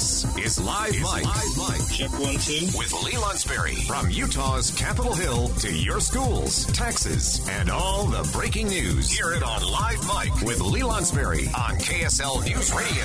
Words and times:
This 0.00 0.24
is 0.38 0.58
Live 0.58 0.94
Mic. 0.94 1.24
Live 1.26 1.56
Mic. 1.58 1.88
Check 1.90 2.10
one, 2.18 2.36
two. 2.36 2.64
With 2.74 2.90
Lee 3.04 3.18
Lonsberry. 3.18 3.86
From 3.86 4.08
Utah's 4.08 4.70
Capitol 4.70 5.12
Hill 5.12 5.48
to 5.48 5.70
your 5.70 6.00
schools, 6.00 6.64
taxes, 6.72 7.46
and 7.50 7.70
all 7.70 8.06
the 8.06 8.26
breaking 8.32 8.68
news. 8.68 9.10
Hear 9.10 9.32
it 9.32 9.42
on 9.42 9.60
Live 9.60 10.02
Mic 10.06 10.34
with 10.40 10.62
Lee 10.62 10.80
Lonsberry 10.80 11.48
on 11.48 11.76
KSL 11.76 12.42
News 12.46 12.72
Radio. 12.72 13.04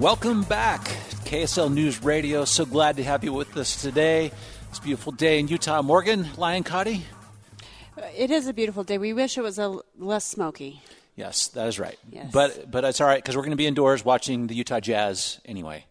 Welcome 0.00 0.44
back, 0.44 0.80
KSL 1.26 1.70
News 1.70 2.02
Radio. 2.02 2.46
So 2.46 2.64
glad 2.64 2.96
to 2.96 3.04
have 3.04 3.22
you 3.22 3.34
with 3.34 3.54
us 3.58 3.82
today. 3.82 4.32
It's 4.70 4.78
a 4.78 4.82
beautiful 4.82 5.12
day 5.12 5.40
in 5.40 5.48
Utah. 5.48 5.82
Morgan, 5.82 6.26
Lyon 6.38 6.64
Cotti? 6.64 7.02
It 8.16 8.30
is 8.30 8.46
a 8.46 8.54
beautiful 8.54 8.82
day. 8.82 8.96
We 8.96 9.12
wish 9.12 9.36
it 9.36 9.42
was 9.42 9.58
a 9.58 9.78
less 9.98 10.24
smoky. 10.24 10.80
Yes, 11.16 11.48
that 11.48 11.66
is 11.66 11.78
right. 11.80 11.98
Yes. 12.12 12.30
But 12.30 12.70
but 12.70 12.84
it's 12.84 13.00
all 13.00 13.06
right 13.06 13.22
because 13.22 13.34
we're 13.36 13.42
going 13.42 13.50
to 13.50 13.56
be 13.56 13.66
indoors 13.66 14.04
watching 14.04 14.46
the 14.46 14.54
Utah 14.54 14.80
Jazz 14.80 15.40
anyway. 15.44 15.86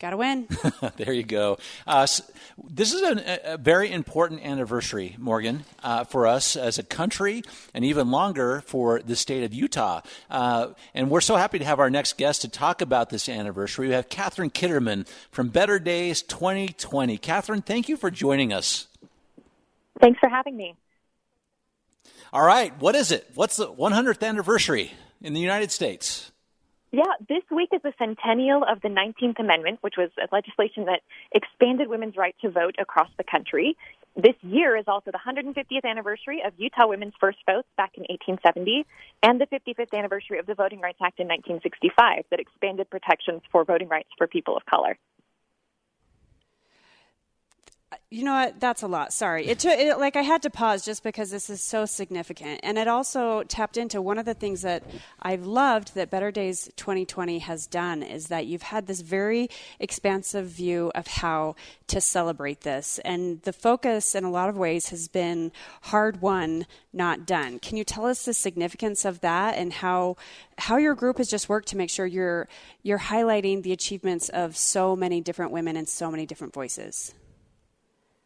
Got 0.00 0.10
to 0.10 0.16
win. 0.16 0.46
there 0.96 1.12
you 1.12 1.24
go. 1.24 1.58
Uh, 1.84 2.06
so 2.06 2.22
this 2.56 2.92
is 2.92 3.02
a, 3.02 3.54
a, 3.54 3.56
very 3.56 3.90
important 3.90 4.44
anniversary, 4.44 5.16
Morgan, 5.18 5.64
uh, 5.82 6.04
for 6.04 6.24
us 6.24 6.54
as 6.54 6.78
a 6.78 6.84
country, 6.84 7.42
and 7.74 7.84
even 7.84 8.12
longer 8.12 8.62
for 8.64 9.00
the 9.00 9.16
state 9.16 9.42
of 9.42 9.52
Utah. 9.52 10.02
Uh, 10.30 10.68
and 10.94 11.10
we're 11.10 11.20
so 11.20 11.34
happy 11.34 11.58
to 11.58 11.64
have 11.64 11.80
our 11.80 11.90
next 11.90 12.16
guest 12.16 12.42
to 12.42 12.48
talk 12.48 12.80
about 12.80 13.10
this 13.10 13.28
anniversary. 13.28 13.88
We 13.88 13.94
have 13.94 14.08
Catherine 14.08 14.50
Kitterman 14.50 15.08
from 15.32 15.48
Better 15.48 15.80
Days 15.80 16.22
2020. 16.22 17.18
Catherine, 17.18 17.62
thank 17.62 17.88
you 17.88 17.96
for 17.96 18.08
joining 18.08 18.52
us. 18.52 18.86
Thanks 20.00 20.20
for 20.20 20.28
having 20.28 20.56
me. 20.56 20.76
All 22.30 22.44
right, 22.44 22.78
what 22.78 22.94
is 22.94 23.10
it? 23.10 23.26
What's 23.34 23.56
the 23.56 23.72
100th 23.72 24.22
anniversary 24.22 24.92
in 25.22 25.32
the 25.32 25.40
United 25.40 25.70
States? 25.70 26.30
Yeah, 26.90 27.04
this 27.26 27.42
week 27.50 27.70
is 27.72 27.80
the 27.82 27.94
centennial 27.98 28.64
of 28.70 28.82
the 28.82 28.88
19th 28.88 29.38
Amendment, 29.38 29.78
which 29.80 29.94
was 29.96 30.10
a 30.18 30.28
legislation 30.30 30.84
that 30.84 31.00
expanded 31.32 31.88
women's 31.88 32.16
right 32.18 32.34
to 32.42 32.50
vote 32.50 32.76
across 32.78 33.08
the 33.16 33.24
country. 33.24 33.78
This 34.14 34.34
year 34.42 34.76
is 34.76 34.84
also 34.88 35.10
the 35.10 35.18
150th 35.18 35.84
anniversary 35.88 36.42
of 36.46 36.52
Utah 36.58 36.86
women's 36.86 37.14
first 37.18 37.38
votes 37.46 37.68
back 37.78 37.92
in 37.96 38.02
1870 38.10 38.84
and 39.22 39.40
the 39.40 39.46
55th 39.46 39.96
anniversary 39.96 40.38
of 40.38 40.44
the 40.44 40.54
Voting 40.54 40.80
Rights 40.80 40.98
Act 41.02 41.20
in 41.20 41.28
1965 41.28 42.24
that 42.30 42.40
expanded 42.40 42.90
protections 42.90 43.40
for 43.50 43.64
voting 43.64 43.88
rights 43.88 44.08
for 44.18 44.26
people 44.26 44.54
of 44.54 44.66
color. 44.66 44.98
You 48.10 48.24
know 48.24 48.32
what? 48.32 48.58
That's 48.58 48.82
a 48.82 48.88
lot. 48.88 49.12
Sorry. 49.12 49.46
It 49.48 49.58
took 49.58 49.78
it, 49.78 49.98
like 49.98 50.16
I 50.16 50.22
had 50.22 50.40
to 50.42 50.50
pause 50.50 50.82
just 50.82 51.02
because 51.02 51.30
this 51.30 51.50
is 51.50 51.60
so 51.60 51.84
significant, 51.84 52.60
and 52.62 52.78
it 52.78 52.88
also 52.88 53.42
tapped 53.42 53.76
into 53.76 54.00
one 54.00 54.16
of 54.16 54.24
the 54.24 54.32
things 54.32 54.62
that 54.62 54.82
I've 55.20 55.44
loved 55.44 55.94
that 55.94 56.08
Better 56.08 56.30
Days 56.30 56.70
2020 56.76 57.40
has 57.40 57.66
done 57.66 58.02
is 58.02 58.28
that 58.28 58.46
you've 58.46 58.62
had 58.62 58.86
this 58.86 59.02
very 59.02 59.50
expansive 59.78 60.46
view 60.46 60.90
of 60.94 61.06
how 61.06 61.54
to 61.88 62.00
celebrate 62.00 62.62
this, 62.62 62.98
and 63.04 63.42
the 63.42 63.52
focus 63.52 64.14
in 64.14 64.24
a 64.24 64.30
lot 64.30 64.48
of 64.48 64.56
ways 64.56 64.88
has 64.88 65.06
been 65.06 65.52
hard 65.82 66.22
won, 66.22 66.64
not 66.94 67.26
done. 67.26 67.58
Can 67.58 67.76
you 67.76 67.84
tell 67.84 68.06
us 68.06 68.24
the 68.24 68.32
significance 68.32 69.04
of 69.04 69.20
that 69.20 69.58
and 69.58 69.70
how 69.70 70.16
how 70.56 70.78
your 70.78 70.94
group 70.94 71.18
has 71.18 71.28
just 71.28 71.50
worked 71.50 71.68
to 71.68 71.76
make 71.76 71.90
sure 71.90 72.06
you're 72.06 72.48
you're 72.82 72.98
highlighting 72.98 73.62
the 73.62 73.72
achievements 73.72 74.30
of 74.30 74.56
so 74.56 74.96
many 74.96 75.20
different 75.20 75.52
women 75.52 75.76
and 75.76 75.86
so 75.86 76.10
many 76.10 76.24
different 76.24 76.54
voices? 76.54 77.12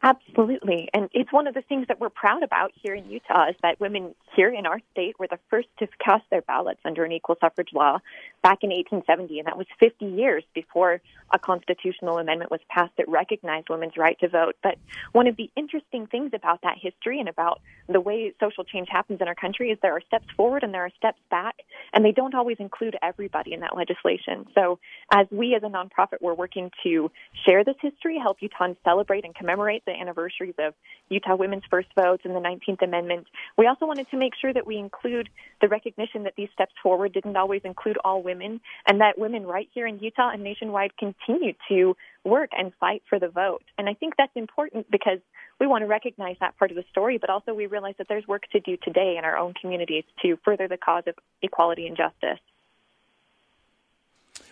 Absolutely. 0.05 0.89
And 0.93 1.09
it's 1.13 1.31
one 1.31 1.47
of 1.47 1.53
the 1.53 1.61
things 1.61 1.87
that 1.87 2.01
we're 2.01 2.09
proud 2.09 2.43
about 2.43 2.73
here 2.75 2.93
in 2.93 3.09
Utah 3.09 3.47
is 3.49 3.55
that 3.61 3.79
women 3.79 4.13
here 4.35 4.49
in 4.49 4.65
our 4.65 4.81
state 4.91 5.17
were 5.17 5.27
the 5.29 5.39
first 5.49 5.69
to 5.79 5.87
cast 6.03 6.25
their 6.29 6.41
ballots 6.41 6.81
under 6.83 7.05
an 7.05 7.13
equal 7.13 7.37
suffrage 7.39 7.69
law 7.73 7.99
back 8.41 8.59
in 8.63 8.69
1870. 8.69 9.39
And 9.39 9.47
that 9.47 9.57
was 9.57 9.65
50 9.79 10.05
years 10.05 10.43
before 10.53 10.99
a 11.31 11.39
constitutional 11.39 12.17
amendment 12.17 12.51
was 12.51 12.59
passed 12.67 12.91
that 12.97 13.07
recognized 13.07 13.69
women's 13.69 13.95
right 13.95 14.19
to 14.19 14.27
vote. 14.27 14.57
But 14.61 14.77
one 15.13 15.25
of 15.27 15.37
the 15.37 15.49
interesting 15.55 16.05
things 16.07 16.31
about 16.33 16.61
that 16.63 16.77
history 16.77 17.21
and 17.21 17.29
about 17.29 17.61
the 17.87 18.01
way 18.01 18.33
social 18.41 18.65
change 18.65 18.89
happens 18.91 19.21
in 19.21 19.29
our 19.29 19.35
country 19.35 19.71
is 19.71 19.77
there 19.81 19.95
are 19.95 20.01
steps 20.01 20.27
forward 20.35 20.63
and 20.63 20.73
there 20.73 20.83
are 20.83 20.91
steps 20.97 21.19
back, 21.31 21.55
and 21.93 22.03
they 22.03 22.11
don't 22.11 22.33
always 22.33 22.57
include 22.59 22.97
everybody 23.01 23.53
in 23.53 23.61
that 23.61 23.75
legislation. 23.75 24.45
So 24.55 24.79
as 25.13 25.27
we 25.31 25.55
as 25.55 25.63
a 25.63 25.67
nonprofit, 25.67 26.21
we're 26.21 26.33
working 26.33 26.71
to 26.83 27.11
share 27.45 27.63
this 27.63 27.75
history, 27.81 28.17
help 28.21 28.37
Utahns 28.41 28.77
celebrate 28.83 29.25
and 29.25 29.35
commemorate 29.35 29.83
the 29.85 29.91
anniversaries 29.91 30.55
of 30.59 30.73
Utah 31.09 31.35
women's 31.35 31.63
first 31.69 31.89
votes 31.95 32.23
and 32.25 32.35
the 32.35 32.39
19th 32.39 32.81
Amendment. 32.81 33.27
We 33.57 33.67
also 33.67 33.85
wanted 33.85 34.09
to 34.11 34.17
make 34.17 34.33
sure 34.39 34.53
that 34.53 34.65
we 34.65 34.77
include 34.77 35.29
the 35.61 35.67
recognition 35.67 36.23
that 36.23 36.33
these 36.35 36.49
steps 36.53 36.73
forward 36.81 37.13
didn't 37.13 37.37
always 37.37 37.61
include 37.63 37.97
all 38.03 38.23
women 38.23 38.59
and 38.87 39.01
that 39.01 39.17
women 39.17 39.45
right 39.45 39.69
here 39.73 39.87
in 39.87 39.99
Utah 39.99 40.31
and 40.31 40.43
nationwide 40.43 40.97
continue 40.97 41.53
to 41.69 41.95
work 42.23 42.51
and 42.57 42.71
fight 42.79 43.03
for 43.09 43.19
the 43.19 43.27
vote. 43.27 43.63
And 43.77 43.89
I 43.89 43.93
think 43.93 44.13
that's 44.17 44.31
important 44.35 44.89
because 44.89 45.19
we 45.59 45.67
want 45.67 45.81
to 45.81 45.87
recognize 45.87 46.37
that 46.39 46.57
part 46.57 46.71
of 46.71 46.77
the 46.77 46.85
story, 46.91 47.17
but 47.17 47.29
also 47.29 47.53
we 47.53 47.67
realize 47.67 47.95
that 47.97 48.07
there's 48.07 48.27
work 48.27 48.43
to 48.51 48.59
do 48.59 48.77
today 48.81 49.15
in 49.17 49.25
our 49.25 49.37
own 49.37 49.53
communities 49.59 50.03
to 50.21 50.37
further 50.43 50.67
the 50.67 50.77
cause 50.77 51.03
of 51.07 51.15
equality 51.41 51.87
and 51.87 51.97
justice. 51.97 52.39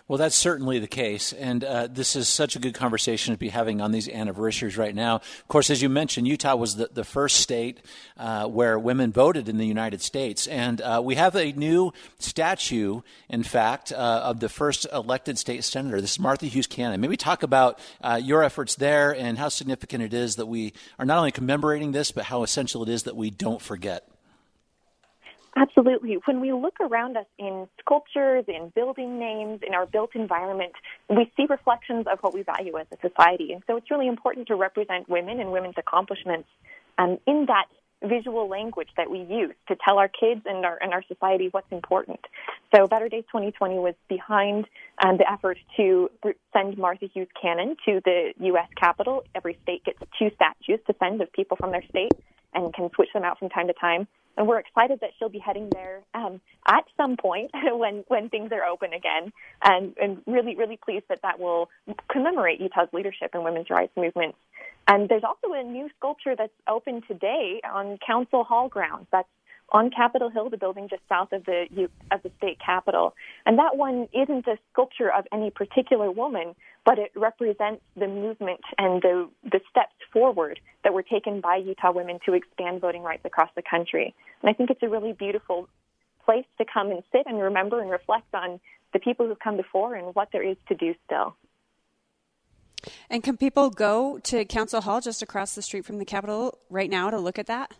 Well, 0.08 0.18
that's 0.18 0.34
certainly 0.34 0.80
the 0.80 0.88
case, 0.88 1.32
and 1.32 1.62
uh, 1.62 1.86
this 1.86 2.16
is 2.16 2.28
such 2.28 2.56
a 2.56 2.58
good 2.58 2.74
conversation 2.74 3.34
to 3.34 3.38
be 3.38 3.50
having 3.50 3.80
on 3.80 3.92
these 3.92 4.08
anniversaries 4.08 4.76
right 4.76 4.94
now. 4.94 5.16
Of 5.16 5.48
course, 5.48 5.70
as 5.70 5.80
you 5.80 5.88
mentioned, 5.88 6.26
Utah 6.26 6.56
was 6.56 6.74
the, 6.74 6.90
the 6.92 7.04
first 7.04 7.36
state 7.36 7.80
uh, 8.16 8.48
where 8.48 8.78
women 8.80 9.12
voted 9.12 9.48
in 9.48 9.58
the 9.58 9.66
United 9.66 10.02
States, 10.02 10.48
and 10.48 10.80
uh, 10.80 11.00
we 11.02 11.14
have 11.14 11.36
a 11.36 11.52
new 11.52 11.92
statue, 12.18 13.02
in 13.28 13.44
fact, 13.44 13.92
uh, 13.92 14.22
of 14.24 14.40
the 14.40 14.48
first 14.48 14.88
elected 14.92 15.38
state 15.38 15.62
senator. 15.62 16.00
This 16.00 16.12
is 16.12 16.18
Martha 16.18 16.46
Hughes 16.46 16.66
Cannon. 16.66 17.00
Maybe 17.00 17.16
talk 17.16 17.44
about 17.44 17.78
uh, 18.00 18.20
your 18.22 18.42
efforts 18.42 18.74
there 18.74 19.14
and 19.14 19.38
how 19.38 19.50
significant 19.50 20.02
it 20.02 20.12
is 20.12 20.34
that 20.34 20.46
we 20.46 20.72
are 20.98 21.06
not 21.06 21.18
only 21.18 21.30
commemorating 21.30 21.92
this, 21.92 22.10
but 22.10 22.24
how 22.24 22.42
essential 22.42 22.82
it 22.82 22.88
is 22.88 23.04
that 23.04 23.14
we 23.14 23.30
don't 23.30 23.62
forget. 23.62 24.11
Absolutely. 25.54 26.16
When 26.24 26.40
we 26.40 26.52
look 26.52 26.80
around 26.80 27.16
us 27.16 27.26
in 27.38 27.68
sculptures, 27.80 28.44
in 28.48 28.72
building 28.74 29.18
names, 29.18 29.60
in 29.66 29.74
our 29.74 29.84
built 29.84 30.10
environment, 30.14 30.72
we 31.10 31.30
see 31.36 31.44
reflections 31.48 32.06
of 32.10 32.20
what 32.20 32.32
we 32.32 32.42
value 32.42 32.78
as 32.78 32.86
a 32.90 32.96
society. 33.06 33.52
And 33.52 33.62
so 33.66 33.76
it's 33.76 33.90
really 33.90 34.08
important 34.08 34.48
to 34.48 34.54
represent 34.54 35.10
women 35.10 35.40
and 35.40 35.52
women's 35.52 35.74
accomplishments 35.76 36.48
um, 36.98 37.18
in 37.26 37.46
that 37.48 37.66
visual 38.02 38.48
language 38.48 38.88
that 38.96 39.10
we 39.10 39.20
use 39.20 39.54
to 39.68 39.76
tell 39.86 39.98
our 39.98 40.08
kids 40.08 40.40
and 40.46 40.64
our, 40.64 40.78
and 40.80 40.92
our 40.92 41.02
society 41.06 41.48
what's 41.50 41.70
important. 41.70 42.20
So 42.74 42.86
Better 42.86 43.08
Days 43.08 43.24
2020 43.30 43.74
was 43.74 43.94
behind 44.08 44.66
um, 45.04 45.18
the 45.18 45.30
effort 45.30 45.58
to 45.76 46.10
send 46.52 46.78
Martha 46.78 47.06
Hughes 47.12 47.28
Cannon 47.40 47.76
to 47.86 48.00
the 48.04 48.32
U.S. 48.40 48.68
Capitol. 48.80 49.24
Every 49.34 49.58
state 49.62 49.84
gets 49.84 49.98
two 50.18 50.30
statues 50.34 50.80
to 50.86 50.94
send 50.98 51.20
of 51.20 51.30
people 51.32 51.56
from 51.56 51.70
their 51.70 51.84
state 51.90 52.12
and 52.54 52.72
can 52.74 52.90
switch 52.94 53.08
them 53.14 53.24
out 53.24 53.38
from 53.38 53.48
time 53.48 53.66
to 53.66 53.74
time 53.74 54.06
and 54.36 54.46
we're 54.46 54.58
excited 54.58 55.00
that 55.00 55.10
she'll 55.18 55.28
be 55.28 55.38
heading 55.38 55.68
there 55.70 56.00
um, 56.14 56.40
at 56.66 56.84
some 56.96 57.16
point 57.16 57.50
when 57.72 58.04
when 58.08 58.28
things 58.28 58.50
are 58.52 58.64
open 58.64 58.92
again, 58.92 59.32
and 59.62 59.94
and 60.00 60.22
really 60.26 60.56
really 60.56 60.78
pleased 60.82 61.04
that 61.08 61.20
that 61.22 61.38
will 61.38 61.68
commemorate 62.10 62.60
Utah's 62.60 62.88
leadership 62.92 63.30
in 63.34 63.44
women's 63.44 63.70
rights 63.70 63.92
movements. 63.96 64.38
And 64.88 65.08
there's 65.08 65.22
also 65.22 65.54
a 65.54 65.62
new 65.62 65.88
sculpture 65.96 66.34
that's 66.36 66.52
open 66.68 67.02
today 67.06 67.60
on 67.70 67.98
Council 68.04 68.42
Hall 68.42 68.68
grounds. 68.68 69.06
That's 69.12 69.28
on 69.72 69.90
Capitol 69.90 70.28
Hill, 70.28 70.50
the 70.50 70.58
building 70.58 70.88
just 70.88 71.02
south 71.08 71.32
of 71.32 71.44
the 71.44 71.88
of 72.10 72.22
the 72.22 72.30
state 72.36 72.58
capitol. 72.64 73.14
And 73.46 73.58
that 73.58 73.76
one 73.76 74.06
isn't 74.12 74.46
a 74.46 74.58
sculpture 74.70 75.10
of 75.10 75.26
any 75.32 75.50
particular 75.50 76.10
woman, 76.10 76.54
but 76.84 76.98
it 76.98 77.10
represents 77.16 77.82
the 77.96 78.06
movement 78.06 78.60
and 78.78 79.02
the 79.02 79.28
the 79.42 79.60
steps 79.70 79.94
forward 80.12 80.60
that 80.84 80.92
were 80.92 81.02
taken 81.02 81.40
by 81.40 81.56
Utah 81.56 81.90
women 81.90 82.18
to 82.26 82.34
expand 82.34 82.80
voting 82.80 83.02
rights 83.02 83.24
across 83.24 83.48
the 83.56 83.62
country. 83.62 84.14
And 84.42 84.50
I 84.50 84.52
think 84.52 84.70
it's 84.70 84.82
a 84.82 84.88
really 84.88 85.14
beautiful 85.14 85.68
place 86.24 86.46
to 86.58 86.64
come 86.72 86.90
and 86.90 87.02
sit 87.10 87.22
and 87.26 87.40
remember 87.40 87.80
and 87.80 87.90
reflect 87.90 88.32
on 88.34 88.60
the 88.92 88.98
people 88.98 89.26
who've 89.26 89.38
come 89.38 89.56
before 89.56 89.94
and 89.94 90.14
what 90.14 90.28
there 90.32 90.42
is 90.42 90.56
to 90.68 90.74
do 90.74 90.94
still. 91.06 91.34
And 93.08 93.22
can 93.22 93.36
people 93.36 93.70
go 93.70 94.18
to 94.24 94.44
Council 94.44 94.80
Hall 94.82 95.00
just 95.00 95.22
across 95.22 95.54
the 95.54 95.62
street 95.62 95.84
from 95.84 95.98
the 95.98 96.04
Capitol 96.04 96.58
right 96.68 96.90
now 96.90 97.10
to 97.10 97.18
look 97.18 97.38
at 97.38 97.46
that? 97.46 97.72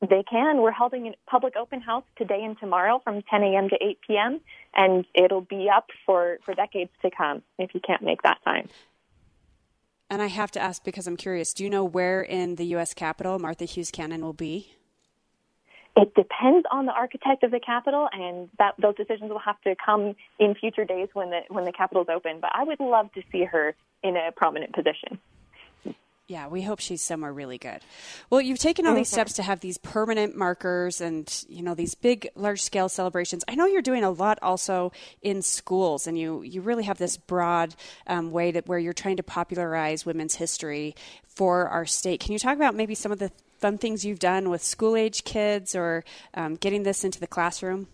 They 0.00 0.22
can. 0.22 0.58
We're 0.58 0.70
holding 0.70 1.08
a 1.08 1.14
public 1.28 1.56
open 1.56 1.80
house 1.80 2.04
today 2.16 2.44
and 2.44 2.58
tomorrow 2.58 3.00
from 3.02 3.22
10 3.22 3.42
a.m. 3.42 3.68
to 3.68 3.76
8 3.80 3.98
p.m., 4.06 4.40
and 4.74 5.04
it'll 5.12 5.40
be 5.40 5.68
up 5.74 5.88
for, 6.06 6.38
for 6.44 6.54
decades 6.54 6.90
to 7.02 7.10
come 7.10 7.42
if 7.58 7.74
you 7.74 7.80
can't 7.80 8.02
make 8.02 8.22
that 8.22 8.38
time. 8.44 8.68
And 10.08 10.22
I 10.22 10.26
have 10.26 10.52
to 10.52 10.60
ask 10.60 10.84
because 10.84 11.06
I'm 11.06 11.16
curious 11.16 11.52
do 11.52 11.64
you 11.64 11.70
know 11.70 11.84
where 11.84 12.22
in 12.22 12.54
the 12.54 12.64
U.S. 12.66 12.94
Capitol 12.94 13.38
Martha 13.38 13.64
Hughes 13.64 13.90
Cannon 13.90 14.22
will 14.22 14.32
be? 14.32 14.72
It 15.96 16.14
depends 16.14 16.64
on 16.70 16.86
the 16.86 16.92
architect 16.92 17.42
of 17.42 17.50
the 17.50 17.58
Capitol, 17.58 18.08
and 18.12 18.48
that 18.58 18.74
those 18.80 18.94
decisions 18.94 19.30
will 19.30 19.40
have 19.40 19.60
to 19.62 19.74
come 19.84 20.14
in 20.38 20.54
future 20.54 20.84
days 20.84 21.08
when 21.12 21.30
the 21.30 21.40
when 21.48 21.64
the 21.64 21.72
Capitol's 21.72 22.06
open. 22.08 22.38
But 22.40 22.52
I 22.54 22.62
would 22.62 22.78
love 22.78 23.12
to 23.14 23.22
see 23.32 23.44
her 23.44 23.74
in 24.04 24.16
a 24.16 24.30
prominent 24.30 24.72
position. 24.74 25.18
Yeah, 26.28 26.48
we 26.48 26.60
hope 26.60 26.78
she's 26.78 27.02
somewhere 27.02 27.32
really 27.32 27.56
good. 27.56 27.80
Well, 28.28 28.42
you've 28.42 28.58
taken 28.58 28.86
all 28.86 28.94
these 28.94 29.08
steps 29.08 29.32
to 29.34 29.42
have 29.42 29.60
these 29.60 29.78
permanent 29.78 30.36
markers 30.36 31.00
and, 31.00 31.26
you 31.48 31.62
know, 31.62 31.74
these 31.74 31.94
big 31.94 32.28
large 32.34 32.60
scale 32.60 32.90
celebrations. 32.90 33.44
I 33.48 33.54
know 33.54 33.64
you're 33.64 33.80
doing 33.80 34.04
a 34.04 34.10
lot 34.10 34.38
also 34.42 34.92
in 35.22 35.40
schools 35.40 36.06
and 36.06 36.18
you, 36.18 36.42
you 36.42 36.60
really 36.60 36.84
have 36.84 36.98
this 36.98 37.16
broad 37.16 37.74
um, 38.06 38.30
way 38.30 38.50
that 38.50 38.68
where 38.68 38.78
you're 38.78 38.92
trying 38.92 39.16
to 39.16 39.22
popularize 39.22 40.04
women's 40.04 40.34
history 40.34 40.94
for 41.24 41.66
our 41.66 41.86
state. 41.86 42.20
Can 42.20 42.34
you 42.34 42.38
talk 42.38 42.56
about 42.56 42.74
maybe 42.74 42.94
some 42.94 43.10
of 43.10 43.18
the 43.18 43.32
fun 43.58 43.78
things 43.78 44.04
you've 44.04 44.18
done 44.18 44.50
with 44.50 44.62
school 44.62 44.96
age 44.96 45.24
kids 45.24 45.74
or 45.74 46.04
um, 46.34 46.56
getting 46.56 46.82
this 46.82 47.04
into 47.04 47.18
the 47.20 47.26
classroom? 47.26 47.86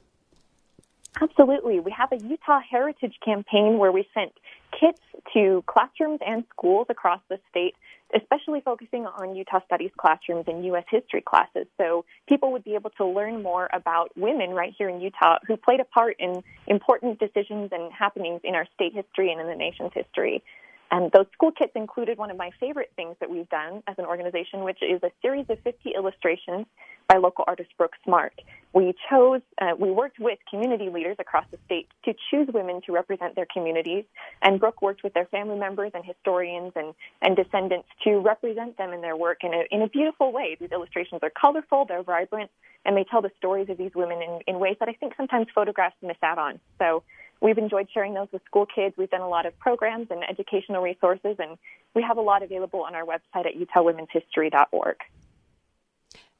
Absolutely. 1.22 1.78
We 1.78 1.92
have 1.92 2.10
a 2.10 2.16
Utah 2.16 2.58
Heritage 2.69 3.14
campaign 3.25 3.78
where 3.78 3.92
we 3.92 4.08
sent 4.12 4.32
kits 4.72 4.98
to 5.34 5.62
classrooms 5.69 6.19
and 6.26 6.42
schools 6.50 6.88
across 6.90 7.20
the 7.28 7.38
state 7.48 7.76
especially 8.14 8.61
focusing 8.61 9.06
on 9.06 9.34
Utah 9.34 9.61
Studies 9.66 9.90
classrooms 9.99 10.44
and 10.46 10.64
U.S. 10.66 10.84
history 10.90 11.22
classes. 11.22 11.66
So 11.78 12.05
people 12.28 12.52
would 12.52 12.64
be 12.64 12.75
able 12.75 12.90
to 12.90 13.06
learn 13.06 13.43
more 13.43 13.69
about 13.72 14.11
women 14.16 14.50
right 14.50 14.72
here 14.76 14.88
in 14.88 15.00
Utah 15.00 15.38
who 15.46 15.56
played 15.56 15.81
a 15.81 15.84
part 15.84 16.16
in 16.19 16.43
important 16.66 17.19
decisions 17.19 17.70
and 17.72 17.93
happenings 17.93 18.40
in 18.44 18.55
our 18.55 18.66
state 18.75 18.94
history 18.94 19.31
and 19.32 19.40
in 19.40 19.46
the 19.46 19.56
nation's 19.56 19.93
history. 19.94 20.43
And 20.94 21.11
those 21.11 21.26
school 21.32 21.50
kits 21.50 21.73
included 21.75 22.19
one 22.19 22.31
of 22.31 22.37
my 22.37 22.52
favorite 22.61 22.93
things 22.94 23.17
that 23.19 23.29
we've 23.29 23.49
done 23.49 23.82
as 23.88 23.96
an 23.99 24.05
organization, 24.05 24.62
which 24.62 24.79
is 24.81 25.02
a 25.02 25.11
series 25.23 25.44
of 25.49 25.58
50 25.64 25.91
illustrations 25.91 26.67
by 27.08 27.17
local 27.17 27.43
artist 27.49 27.70
Brooke 27.76 27.94
Smart. 28.05 28.32
We 28.73 28.94
chose, 29.11 29.41
uh, 29.61 29.73
we 29.76 29.91
worked 29.91 30.20
with 30.20 30.38
community 30.49 30.91
leaders 30.91 31.17
across 31.19 31.46
the 31.50 31.58
state 31.67 31.88
to 32.05 32.14
choose 32.31 32.49
women 32.55 32.81
to 32.87 32.93
represent 32.93 33.35
their 33.35 33.46
communities. 33.52 34.05
And 34.41 34.61
Brooke 34.61 34.82
worked 34.82 35.02
with 35.02 35.14
their 35.14 35.26
family 35.26 35.58
members 35.58 35.91
and 35.94 36.05
historians 36.05 36.70
and, 36.76 36.94
and 37.20 37.35
descendants 37.35 37.88
to 38.05 38.20
represent 38.20 38.79
them 38.79 38.93
in 38.93 39.00
their 39.00 39.17
work 39.17 39.38
in 39.43 39.52
a, 39.52 39.64
in 39.73 39.82
a 39.82 39.88
beautiful 39.88 40.31
way. 40.31 40.56
These 40.61 40.70
illustrations 40.70 41.23
are 41.25 41.31
colorful, 41.31 41.87
they're 41.87 42.05
vibrant, 42.05 42.52
and 42.85 42.96
they 42.96 43.05
tell 43.11 43.20
the 43.20 43.32
stories 43.37 43.69
of 43.69 43.79
these 43.79 43.96
women 43.96 44.23
in, 44.23 44.38
in 44.46 44.61
ways 44.61 44.76
that 44.79 44.88
I 44.88 44.93
think 44.93 45.14
sometimes 45.17 45.49
photographs 45.52 45.96
miss 46.02 46.19
out 46.23 46.38
on. 46.38 46.61
So 46.79 47.02
we've 47.44 47.58
enjoyed 47.58 47.87
sharing 47.93 48.14
those 48.14 48.29
with 48.32 48.43
school 48.46 48.67
kids. 48.67 48.96
We've 48.96 49.11
done 49.11 49.20
a 49.20 49.29
lot 49.29 49.44
of 49.44 49.56
programs 49.58 50.08
and 50.11 50.25
educational 50.29 50.82
resources, 50.82 51.37
and 51.38 51.58
we 51.94 52.02
have 52.02 52.17
a 52.17 52.23
lot 52.23 52.43
available 52.43 52.82
on 52.82 52.94
our 52.94 53.05
website 53.05 53.46
at 53.46 53.55
utahwomenshistory.org. 53.55 54.96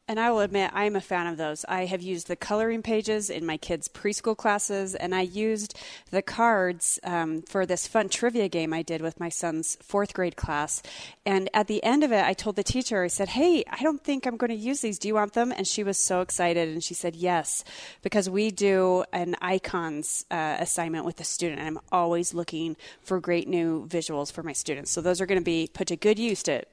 And 0.07 0.21
I 0.21 0.31
will 0.31 0.41
admit, 0.41 0.71
I'm 0.75 0.97
a 0.97 1.01
fan 1.01 1.27
of 1.27 1.39
those. 1.39 1.65
I 1.67 1.87
have 1.87 2.03
used 2.03 2.29
the 2.29 2.37
coloring 2.37 2.83
pages 2.83 3.31
in 3.31 3.47
my 3.47 3.57
kids' 3.57 3.89
preschool 3.89 4.37
classes, 4.37 4.95
and 4.95 5.15
I 5.15 5.23
used 5.23 5.79
the 6.11 6.21
cards 6.21 7.01
um, 7.05 7.41
for 7.41 7.65
this 7.65 7.87
fun 7.87 8.11
trivia 8.11 8.51
game 8.51 8.75
I 8.75 8.83
did 8.83 9.01
with 9.01 9.19
my 9.19 9.31
son's 9.31 9.79
fourth 9.81 10.13
grade 10.13 10.37
class. 10.37 10.83
And 11.25 11.49
at 11.55 11.69
the 11.69 11.83
end 11.83 12.05
of 12.05 12.13
it, 12.13 12.23
I 12.23 12.35
told 12.35 12.57
the 12.57 12.63
teacher, 12.63 13.03
I 13.03 13.07
said, 13.07 13.31
Hey, 13.31 13.65
I 13.67 13.83
don't 13.83 14.05
think 14.05 14.27
I'm 14.27 14.37
going 14.37 14.51
to 14.51 14.55
use 14.55 14.83
these. 14.83 14.99
Do 14.99 15.09
you 15.09 15.15
want 15.15 15.33
them? 15.33 15.51
And 15.51 15.67
she 15.67 15.83
was 15.83 15.97
so 15.97 16.21
excited, 16.21 16.69
and 16.69 16.85
she 16.85 16.93
said, 16.93 17.17
Yes, 17.17 17.65
because 18.03 18.29
we 18.29 18.51
do 18.51 19.05
an 19.15 19.37
icons 19.41 20.27
uh, 20.31 20.59
assignment 20.61 21.07
with 21.07 21.17
the 21.17 21.25
student, 21.25 21.61
and 21.61 21.79
I'm 21.79 21.85
always 21.91 22.35
looking 22.35 22.77
for 23.01 23.21
great 23.21 23.49
new 23.49 23.87
visuals 23.87 24.31
for 24.31 24.43
my 24.43 24.53
students. 24.53 24.91
So 24.91 25.01
those 25.01 25.23
are 25.23 25.27
going 25.27 25.41
to 25.41 25.45
be 25.45 25.71
put 25.73 25.89
to 25.89 25.97
good 25.97 26.19
use 26.19 26.43
to 26.43 26.65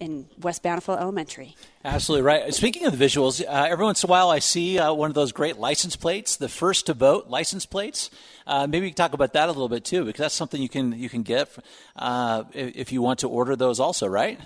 in 0.00 0.26
West 0.40 0.62
Bountiful 0.62 0.96
Elementary. 0.96 1.54
Absolutely 1.84 2.24
right. 2.24 2.52
Speaking 2.54 2.86
of 2.86 2.98
the 2.98 3.04
visuals, 3.04 3.44
uh, 3.46 3.66
every 3.68 3.84
once 3.84 4.02
in 4.02 4.08
a 4.08 4.10
while 4.10 4.30
I 4.30 4.38
see 4.38 4.78
uh, 4.78 4.92
one 4.92 5.10
of 5.10 5.14
those 5.14 5.32
great 5.32 5.58
license 5.58 5.94
plates, 5.94 6.36
the 6.36 6.48
first 6.48 6.86
to 6.86 6.94
vote 6.94 7.28
license 7.28 7.66
plates. 7.66 8.10
Uh, 8.46 8.66
maybe 8.66 8.86
you 8.86 8.90
can 8.90 8.96
talk 8.96 9.12
about 9.12 9.34
that 9.34 9.48
a 9.48 9.52
little 9.52 9.68
bit 9.68 9.84
too, 9.84 10.04
because 10.04 10.20
that's 10.20 10.34
something 10.34 10.60
you 10.60 10.68
can 10.68 10.92
you 10.98 11.08
can 11.08 11.22
get 11.22 11.48
uh, 11.96 12.44
if 12.52 12.90
you 12.90 13.02
want 13.02 13.20
to 13.20 13.28
order 13.28 13.54
those 13.54 13.78
also, 13.78 14.06
right? 14.06 14.40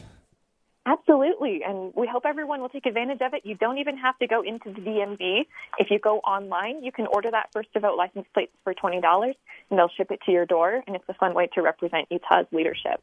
Absolutely, 0.86 1.62
and 1.66 1.94
we 1.94 2.06
hope 2.06 2.24
everyone 2.26 2.60
will 2.60 2.68
take 2.68 2.84
advantage 2.84 3.22
of 3.22 3.32
it. 3.32 3.46
You 3.46 3.54
don't 3.54 3.78
even 3.78 3.96
have 3.96 4.18
to 4.18 4.26
go 4.26 4.42
into 4.42 4.70
the 4.70 4.80
DMV. 4.82 5.46
If 5.78 5.90
you 5.90 5.98
go 5.98 6.18
online, 6.18 6.84
you 6.84 6.92
can 6.92 7.06
order 7.06 7.30
that 7.30 7.48
first 7.54 7.72
to 7.72 7.80
vote 7.80 7.96
license 7.96 8.26
plate 8.34 8.50
for 8.64 8.74
twenty 8.74 9.00
dollars, 9.00 9.34
and 9.70 9.78
they'll 9.78 9.88
ship 9.96 10.10
it 10.10 10.20
to 10.26 10.32
your 10.32 10.44
door. 10.44 10.82
And 10.86 10.94
it's 10.94 11.04
a 11.08 11.14
fun 11.14 11.32
way 11.32 11.48
to 11.54 11.62
represent 11.62 12.08
Utah's 12.10 12.46
leadership. 12.52 13.00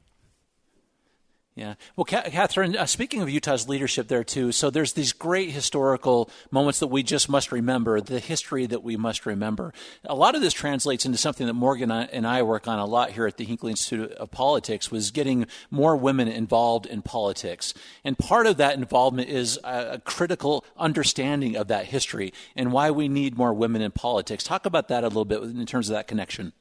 Yeah. 1.54 1.74
Well, 1.98 2.06
Catherine, 2.06 2.78
uh, 2.78 2.86
speaking 2.86 3.22
of 3.22 3.30
Utah's 3.30 3.68
leadership 3.68 4.08
there 4.08 4.24
too, 4.24 4.54
so 4.54 4.70
there's 4.70 4.94
these 4.94 5.12
great 5.12 5.52
historical 5.52 6.30
moments 6.50 6.80
that 6.80 6.88
we 6.88 7.04
just 7.04 7.28
must 7.28 7.52
remember, 7.52 8.00
the 8.00 8.20
history 8.20 8.66
that 8.68 8.84
we 8.84 8.96
must 8.96 9.26
remember. 9.26 9.74
A 10.06 10.16
lot 10.16 10.34
of 10.34 10.42
this 10.42 10.54
translates 10.54 11.06
into 11.06 11.18
something 11.18 11.48
that 11.48 11.54
Morgan 11.54 11.92
and 11.92 12.26
I 12.26 12.42
work 12.42 12.70
on 12.70 12.80
a 12.80 12.86
lot 12.86 13.12
here 13.12 13.28
at 13.28 13.36
the 13.36 13.44
Hinckley 13.44 13.72
Institute 13.72 14.14
of 14.14 14.32
Politics 14.32 14.92
was 14.92 15.12
getting 15.12 15.46
more 15.70 15.98
women 15.98 16.30
involved 16.30 16.86
in 16.86 17.02
politics. 17.02 17.74
And 18.06 18.18
part 18.18 18.48
of 18.48 18.56
that 18.56 18.76
involvement 18.76 19.28
is 19.28 19.60
a 19.66 20.02
critical 20.06 20.64
understanding 20.78 21.58
of 21.58 21.68
that 21.68 21.88
history 21.88 22.34
and 22.56 22.72
why 22.72 22.92
we 22.92 23.10
need 23.10 23.38
more 23.38 23.54
women 23.54 23.82
in 23.82 23.92
politics. 23.92 24.46
Talk 24.46 24.66
about 24.66 24.88
that 24.88 25.04
a 25.04 25.08
little 25.08 25.26
bit 25.26 25.44
in 25.44 25.66
terms 25.66 25.90
of 25.90 25.96
that 25.96 26.08
connection. 26.08 26.54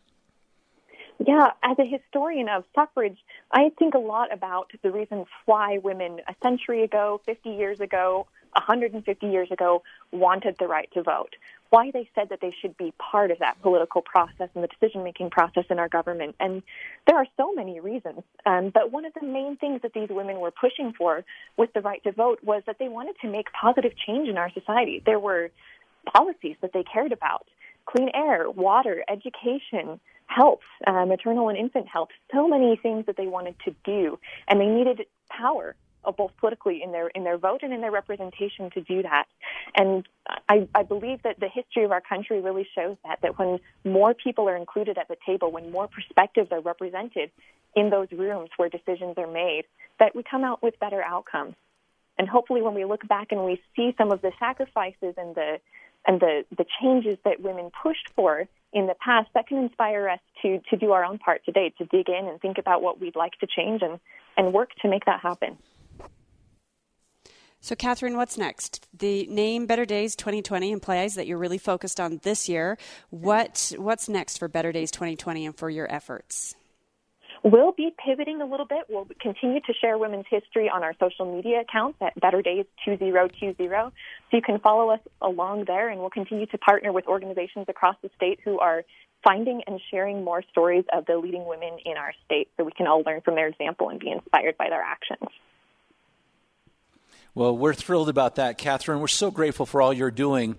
Yeah, 1.26 1.50
as 1.62 1.78
a 1.78 1.84
historian 1.84 2.48
of 2.48 2.64
suffrage, 2.74 3.18
I 3.52 3.70
think 3.78 3.92
a 3.94 3.98
lot 3.98 4.32
about 4.32 4.72
the 4.82 4.90
reasons 4.90 5.26
why 5.44 5.76
women 5.76 6.20
a 6.26 6.34
century 6.42 6.82
ago, 6.82 7.20
50 7.26 7.50
years 7.50 7.78
ago, 7.80 8.26
150 8.54 9.26
years 9.26 9.50
ago 9.50 9.82
wanted 10.12 10.56
the 10.58 10.66
right 10.66 10.90
to 10.94 11.02
vote. 11.02 11.36
Why 11.68 11.90
they 11.90 12.08
said 12.14 12.30
that 12.30 12.40
they 12.40 12.54
should 12.60 12.74
be 12.78 12.94
part 12.98 13.30
of 13.30 13.38
that 13.40 13.60
political 13.60 14.00
process 14.00 14.48
and 14.54 14.64
the 14.64 14.68
decision 14.68 15.04
making 15.04 15.28
process 15.28 15.64
in 15.68 15.78
our 15.78 15.90
government. 15.90 16.36
And 16.40 16.62
there 17.06 17.16
are 17.16 17.26
so 17.36 17.52
many 17.52 17.80
reasons. 17.80 18.22
Um, 18.46 18.70
but 18.72 18.90
one 18.90 19.04
of 19.04 19.12
the 19.12 19.24
main 19.24 19.56
things 19.56 19.82
that 19.82 19.92
these 19.92 20.08
women 20.08 20.40
were 20.40 20.50
pushing 20.50 20.94
for 20.96 21.22
with 21.58 21.72
the 21.74 21.82
right 21.82 22.02
to 22.04 22.12
vote 22.12 22.42
was 22.42 22.62
that 22.66 22.78
they 22.78 22.88
wanted 22.88 23.16
to 23.20 23.28
make 23.28 23.52
positive 23.52 23.92
change 24.06 24.28
in 24.28 24.38
our 24.38 24.50
society. 24.52 25.02
There 25.04 25.20
were 25.20 25.50
policies 26.12 26.56
that 26.62 26.72
they 26.72 26.82
cared 26.82 27.12
about 27.12 27.46
clean 27.86 28.10
air, 28.14 28.50
water, 28.50 29.04
education, 29.08 30.00
health, 30.26 30.60
uh, 30.86 31.04
maternal 31.06 31.48
and 31.48 31.58
infant 31.58 31.88
health, 31.88 32.08
so 32.32 32.48
many 32.48 32.76
things 32.76 33.06
that 33.06 33.16
they 33.16 33.26
wanted 33.26 33.56
to 33.64 33.74
do, 33.84 34.18
and 34.48 34.60
they 34.60 34.66
needed 34.66 35.06
power, 35.28 35.74
uh, 36.04 36.12
both 36.12 36.30
politically 36.38 36.82
in 36.82 36.92
their 36.92 37.08
in 37.08 37.24
their 37.24 37.36
vote 37.36 37.62
and 37.62 37.72
in 37.72 37.80
their 37.80 37.90
representation 37.90 38.70
to 38.70 38.80
do 38.80 39.02
that. 39.02 39.26
And 39.74 40.06
I, 40.48 40.68
I 40.74 40.82
believe 40.84 41.22
that 41.24 41.40
the 41.40 41.48
history 41.48 41.84
of 41.84 41.92
our 41.92 42.00
country 42.00 42.40
really 42.40 42.66
shows 42.74 42.96
that 43.04 43.20
that 43.22 43.38
when 43.38 43.58
more 43.84 44.14
people 44.14 44.48
are 44.48 44.56
included 44.56 44.98
at 44.98 45.08
the 45.08 45.16
table, 45.26 45.50
when 45.50 45.70
more 45.70 45.88
perspectives 45.88 46.52
are 46.52 46.60
represented 46.60 47.30
in 47.74 47.90
those 47.90 48.08
rooms 48.12 48.50
where 48.56 48.68
decisions 48.68 49.14
are 49.16 49.30
made, 49.30 49.64
that 49.98 50.14
we 50.14 50.22
come 50.22 50.44
out 50.44 50.62
with 50.62 50.78
better 50.80 51.02
outcomes. 51.02 51.54
And 52.18 52.28
hopefully, 52.28 52.62
when 52.62 52.74
we 52.74 52.84
look 52.84 53.06
back 53.08 53.28
and 53.30 53.44
we 53.44 53.60
see 53.74 53.94
some 53.96 54.12
of 54.12 54.20
the 54.20 54.32
sacrifices 54.38 55.14
and 55.16 55.34
the 55.34 55.58
and 56.06 56.20
the, 56.20 56.44
the 56.56 56.64
changes 56.80 57.18
that 57.24 57.40
women 57.40 57.70
pushed 57.82 58.08
for 58.14 58.46
in 58.72 58.86
the 58.86 58.94
past, 59.04 59.28
that 59.34 59.48
can 59.48 59.58
inspire 59.58 60.08
us 60.08 60.20
to, 60.42 60.60
to 60.70 60.76
do 60.76 60.92
our 60.92 61.04
own 61.04 61.18
part 61.18 61.44
today, 61.44 61.72
to 61.78 61.84
dig 61.86 62.08
in 62.08 62.26
and 62.28 62.40
think 62.40 62.58
about 62.58 62.82
what 62.82 63.00
we'd 63.00 63.16
like 63.16 63.32
to 63.40 63.46
change 63.46 63.82
and, 63.82 63.98
and 64.36 64.52
work 64.52 64.70
to 64.82 64.88
make 64.88 65.04
that 65.06 65.20
happen. 65.20 65.58
So, 67.62 67.74
Catherine, 67.74 68.16
what's 68.16 68.38
next? 68.38 68.86
The 68.96 69.26
name 69.26 69.66
Better 69.66 69.84
Days 69.84 70.16
2020 70.16 70.72
implies 70.72 71.14
that 71.16 71.26
you're 71.26 71.36
really 71.36 71.58
focused 71.58 72.00
on 72.00 72.20
this 72.22 72.48
year. 72.48 72.78
What 73.10 73.72
What's 73.76 74.08
next 74.08 74.38
for 74.38 74.48
Better 74.48 74.72
Days 74.72 74.90
2020 74.90 75.44
and 75.44 75.54
for 75.54 75.68
your 75.68 75.92
efforts? 75.92 76.54
We'll 77.42 77.72
be 77.72 77.94
pivoting 78.04 78.42
a 78.42 78.44
little 78.44 78.66
bit. 78.66 78.84
We'll 78.90 79.08
continue 79.18 79.60
to 79.60 79.72
share 79.80 79.96
women's 79.96 80.26
history 80.28 80.68
on 80.68 80.82
our 80.82 80.94
social 81.00 81.34
media 81.34 81.60
accounts 81.60 81.96
at 82.02 82.18
Better 82.20 82.42
Days 82.42 82.66
2020. 82.84 83.56
So 83.56 83.92
you 84.32 84.42
can 84.42 84.60
follow 84.60 84.90
us 84.90 85.00
along 85.22 85.64
there, 85.66 85.88
and 85.88 86.00
we'll 86.00 86.10
continue 86.10 86.44
to 86.46 86.58
partner 86.58 86.92
with 86.92 87.06
organizations 87.06 87.66
across 87.68 87.96
the 88.02 88.10
state 88.16 88.40
who 88.44 88.58
are 88.58 88.82
finding 89.24 89.62
and 89.66 89.80
sharing 89.90 90.22
more 90.22 90.42
stories 90.50 90.84
of 90.92 91.06
the 91.06 91.16
leading 91.16 91.46
women 91.46 91.78
in 91.84 91.96
our 91.96 92.12
state 92.26 92.48
so 92.56 92.64
we 92.64 92.72
can 92.72 92.86
all 92.86 93.02
learn 93.02 93.22
from 93.22 93.36
their 93.36 93.48
example 93.48 93.88
and 93.88 94.00
be 94.00 94.10
inspired 94.10 94.56
by 94.58 94.68
their 94.68 94.82
actions. 94.82 95.30
Well, 97.34 97.56
we're 97.56 97.74
thrilled 97.74 98.08
about 98.08 98.36
that, 98.36 98.58
Catherine. 98.58 99.00
We're 99.00 99.08
so 99.08 99.30
grateful 99.30 99.64
for 99.64 99.80
all 99.80 99.92
you're 99.92 100.10
doing. 100.10 100.58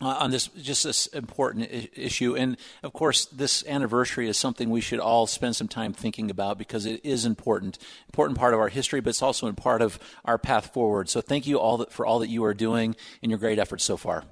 Uh, 0.00 0.08
on 0.08 0.30
this 0.32 0.48
just 0.48 0.82
this 0.82 1.06
important 1.06 1.70
I- 1.72 1.88
issue, 1.94 2.34
and 2.34 2.56
of 2.82 2.92
course, 2.92 3.24
this 3.26 3.64
anniversary 3.66 4.28
is 4.28 4.36
something 4.36 4.68
we 4.68 4.80
should 4.80 4.98
all 4.98 5.28
spend 5.28 5.54
some 5.54 5.68
time 5.68 5.92
thinking 5.92 6.28
about 6.28 6.58
because 6.58 6.86
it 6.86 7.00
is 7.04 7.24
important, 7.24 7.78
important 8.08 8.36
part 8.36 8.52
of 8.52 8.58
our 8.58 8.68
history, 8.68 9.00
but 9.00 9.10
it's 9.10 9.22
also 9.22 9.46
a 9.46 9.52
part 9.52 9.80
of 9.82 10.00
our 10.24 10.38
path 10.38 10.72
forward. 10.74 11.08
So, 11.08 11.20
thank 11.20 11.46
you 11.46 11.58
all 11.58 11.78
that, 11.78 11.92
for 11.92 12.04
all 12.04 12.18
that 12.18 12.28
you 12.28 12.44
are 12.44 12.52
doing 12.52 12.96
and 13.22 13.30
your 13.30 13.38
great 13.38 13.60
efforts 13.60 13.84
so 13.84 13.96
far. 13.96 14.24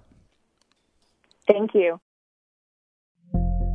Thank 1.46 1.72
you. 1.74 2.00